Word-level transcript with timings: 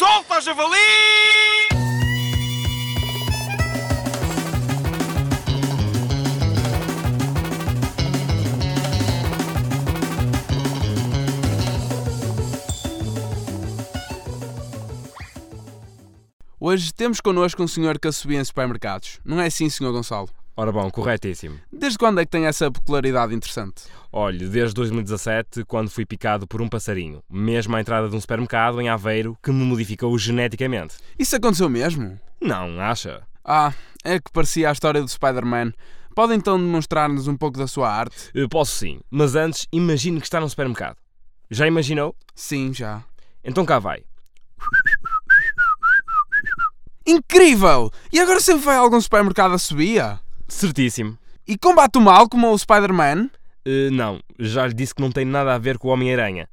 Solta, 0.00 0.40
javali! 0.40 0.78
Hoje 16.58 16.94
temos 16.94 17.20
connosco 17.20 17.62
um 17.62 17.68
senhor 17.68 17.98
que 17.98 18.08
assobia 18.08 18.40
em 18.40 18.44
supermercados. 18.44 19.20
Não 19.22 19.38
é 19.38 19.48
assim, 19.48 19.68
senhor 19.68 19.92
Gonçalo? 19.92 20.30
Ora 20.56 20.72
bom, 20.72 20.90
corretíssimo. 20.90 21.60
Desde 21.70 21.98
quando 21.98 22.20
é 22.20 22.24
que 22.24 22.30
tem 22.30 22.46
essa 22.46 22.70
popularidade 22.70 23.34
interessante? 23.34 23.82
Olhe, 24.12 24.48
desde 24.48 24.74
2017, 24.74 25.64
quando 25.64 25.88
fui 25.88 26.04
picado 26.04 26.44
por 26.46 26.60
um 26.60 26.68
passarinho, 26.68 27.22
mesmo 27.30 27.76
à 27.76 27.80
entrada 27.80 28.08
de 28.08 28.16
um 28.16 28.20
supermercado 28.20 28.80
em 28.80 28.88
Aveiro, 28.88 29.38
que 29.40 29.52
me 29.52 29.64
modificou 29.64 30.16
geneticamente. 30.18 30.96
Isso 31.16 31.36
aconteceu 31.36 31.68
mesmo? 31.68 32.18
Não, 32.40 32.80
acha? 32.80 33.22
Ah, 33.44 33.72
é 34.04 34.18
que 34.18 34.32
parecia 34.32 34.68
a 34.68 34.72
história 34.72 35.00
do 35.00 35.08
Spider-Man. 35.08 35.72
Pode 36.12 36.34
então 36.34 36.58
demonstrar-nos 36.58 37.28
um 37.28 37.36
pouco 37.36 37.56
da 37.56 37.68
sua 37.68 37.88
arte? 37.88 38.16
Eh, 38.34 38.48
Posso 38.50 38.74
sim, 38.76 39.00
mas 39.08 39.36
antes 39.36 39.68
imagine 39.72 40.18
que 40.18 40.26
está 40.26 40.40
num 40.40 40.48
supermercado. 40.48 40.96
Já 41.48 41.66
imaginou? 41.68 42.14
Sim, 42.34 42.74
já. 42.74 43.04
Então 43.44 43.64
cá 43.64 43.78
vai. 43.78 44.02
Incrível! 47.06 47.90
E 48.12 48.18
agora 48.18 48.40
sempre 48.40 48.64
vai 48.64 48.76
a 48.76 48.80
algum 48.80 49.00
supermercado 49.00 49.54
assobia? 49.54 50.18
Certíssimo. 50.48 51.16
E 51.46 51.56
combate 51.56 51.96
o 51.96 52.00
mal 52.00 52.28
como 52.28 52.52
o 52.52 52.58
Spider-Man? 52.58 53.30
Eh, 53.64 53.90
não, 53.90 54.20
já 54.38 54.66
lhe 54.66 54.74
disse 54.74 54.94
que 54.94 55.02
não 55.02 55.10
tem 55.10 55.24
nada 55.24 55.54
a 55.54 55.58
ver 55.58 55.78
com 55.78 55.88
o 55.88 55.90
Homem-Aranha. 55.90 56.48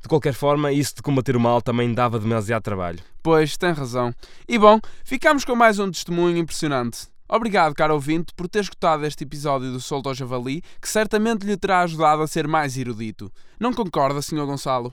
De 0.00 0.08
qualquer 0.08 0.34
forma, 0.34 0.72
isso 0.72 0.96
de 0.96 1.02
combater 1.02 1.36
o 1.36 1.40
mal 1.40 1.62
também 1.62 1.94
dava 1.94 2.18
demasiado 2.18 2.62
trabalho. 2.62 2.98
Pois, 3.22 3.56
tem 3.56 3.72
razão. 3.72 4.12
E 4.48 4.58
bom, 4.58 4.80
ficamos 5.04 5.44
com 5.44 5.54
mais 5.54 5.78
um 5.78 5.90
testemunho 5.90 6.36
impressionante. 6.36 7.06
Obrigado, 7.28 7.74
caro 7.74 7.94
ouvinte, 7.94 8.34
por 8.36 8.48
ter 8.48 8.60
escutado 8.60 9.06
este 9.06 9.24
episódio 9.24 9.72
do 9.72 9.80
Solto 9.80 10.08
ao 10.08 10.14
Javali, 10.14 10.60
que 10.80 10.88
certamente 10.88 11.46
lhe 11.46 11.56
terá 11.56 11.80
ajudado 11.80 12.20
a 12.20 12.26
ser 12.26 12.46
mais 12.46 12.76
erudito. 12.76 13.32
Não 13.58 13.72
concorda, 13.72 14.20
Sr. 14.20 14.44
Gonçalo? 14.44 14.92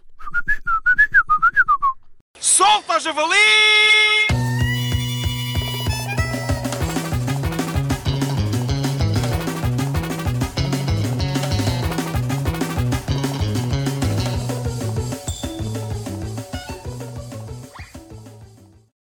Solta, 2.40 3.00
javali! 3.00 3.89